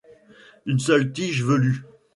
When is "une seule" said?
0.65-1.13